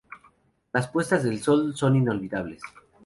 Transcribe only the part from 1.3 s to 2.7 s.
sol son inolvidables.